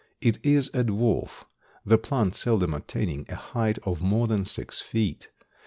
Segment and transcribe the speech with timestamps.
[0.19, 1.45] It is a dwarf,
[1.85, 5.29] the plant seldom attaining a height of more than six feet.